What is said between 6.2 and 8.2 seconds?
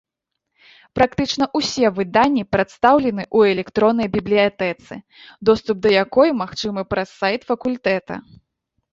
магчымы праз сайт факультэта.